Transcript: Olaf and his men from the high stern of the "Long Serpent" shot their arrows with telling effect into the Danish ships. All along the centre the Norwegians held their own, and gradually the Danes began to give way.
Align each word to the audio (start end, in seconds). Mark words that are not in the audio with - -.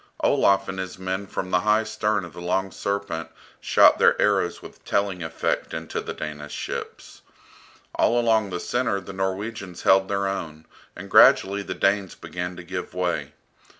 Olaf 0.21 0.67
and 0.67 0.79
his 0.79 0.97
men 0.97 1.27
from 1.27 1.51
the 1.51 1.59
high 1.59 1.83
stern 1.83 2.25
of 2.25 2.33
the 2.33 2.41
"Long 2.41 2.71
Serpent" 2.71 3.29
shot 3.59 3.99
their 3.99 4.19
arrows 4.19 4.59
with 4.59 4.83
telling 4.83 5.21
effect 5.21 5.75
into 5.75 6.01
the 6.01 6.11
Danish 6.11 6.53
ships. 6.55 7.21
All 7.93 8.19
along 8.19 8.49
the 8.49 8.59
centre 8.59 8.99
the 8.99 9.13
Norwegians 9.13 9.83
held 9.83 10.07
their 10.07 10.25
own, 10.25 10.65
and 10.95 11.07
gradually 11.07 11.61
the 11.61 11.75
Danes 11.75 12.15
began 12.15 12.55
to 12.55 12.63
give 12.63 12.95
way. 12.95 13.33